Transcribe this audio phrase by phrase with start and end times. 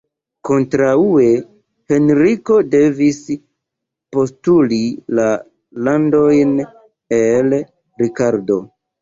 [0.47, 1.25] Kontraŭe,
[1.93, 3.19] Henriko devis
[4.17, 4.81] postuli
[5.21, 5.27] la
[5.91, 6.57] landojn
[7.21, 7.55] el
[8.05, 8.61] Rikardo.